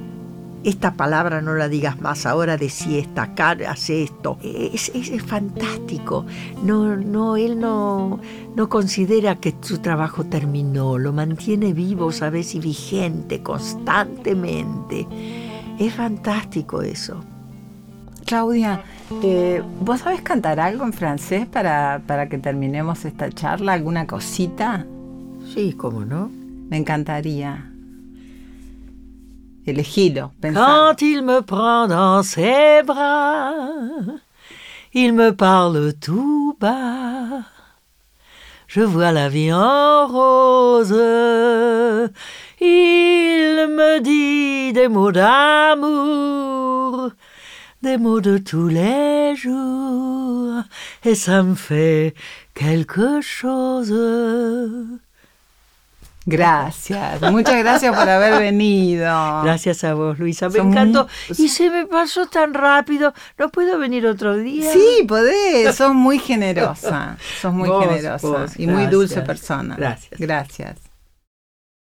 [0.67, 3.57] esta palabra no la digas más, ahora decía esta, acá
[3.89, 4.37] esto.
[4.43, 6.27] Es, es, fantástico.
[6.65, 8.19] No, no, él no,
[8.57, 15.07] no considera que su trabajo terminó, lo mantiene vivo, sabes, y vigente constantemente.
[15.79, 17.21] Es fantástico eso.
[18.27, 18.83] Claudia,
[19.23, 23.73] eh, ¿vos sabés cantar algo en francés para, para que terminemos esta charla?
[23.75, 24.85] ¿Alguna cosita?
[25.55, 26.31] Sí, cómo no.
[26.69, 27.71] Me encantaría.
[29.65, 33.53] Elegilo, Quand il me prend dans ses bras,
[34.93, 37.47] il me parle tout bas.
[38.69, 40.93] Je vois la vie en rose.
[42.61, 47.11] Il me dit des mots d'amour,
[47.87, 50.61] des mots de tous les jours,
[51.05, 52.15] et ça me fait
[52.53, 53.95] quelque chose.
[56.27, 59.07] Gracias, muchas gracias por haber venido.
[59.45, 61.07] Gracias a vos, Luisa, me encantó.
[61.39, 64.73] Y se me pasó tan rápido, ¿no puedo venir otro día?
[64.73, 69.77] Sí, podés, sos muy generosa, sos muy generosa y muy dulce persona.
[69.77, 70.19] Gracias.
[70.19, 70.86] Gracias.